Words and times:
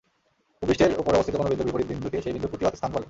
ভূপৃষ্ঠের 0.59 0.91
ওপর 1.01 1.15
অবস্থিত 1.17 1.35
কোনো 1.39 1.49
বিন্দুর 1.51 1.67
বিপরীত 1.69 1.87
বিন্দুকে 1.91 2.17
সেই 2.23 2.33
বিন্দুর 2.35 2.51
প্রতিপাদ 2.51 2.73
স্থান 2.77 2.89
বলে। 2.91 2.99